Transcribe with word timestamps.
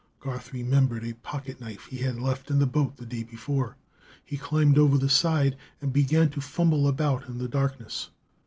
Garth 0.19 0.51
remembered 0.51 1.03
a 1.05 1.13
pocket 1.13 1.61
knife 1.61 1.85
he 1.85 1.97
had 1.99 2.17
left 2.17 2.49
in 2.49 2.57
the 2.57 2.65
boat 2.65 2.97
the 2.97 3.05
day 3.05 3.21
before. 3.21 3.77
He 4.25 4.35
climbed 4.35 4.79
over 4.79 4.97
the 4.97 5.09
side 5.09 5.55
and 5.79 5.93
began 5.93 6.31
to 6.31 6.41
fumble 6.41 6.87
about 6.87 7.27
in 7.29 7.37
the 7.37 7.47
darkness. 7.47 8.09